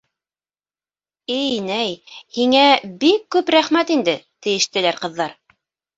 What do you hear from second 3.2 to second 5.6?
күп рәхмәт инде,— тиештеләр ҡыҙҙар.